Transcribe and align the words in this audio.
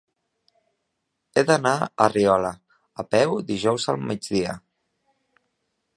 He 1.35 1.43
d'anar 1.49 1.73
a 1.83 2.09
Riola 2.15 2.53
a 3.03 3.07
peu 3.17 3.37
dijous 3.53 3.89
al 3.95 4.03
migdia. 4.09 4.57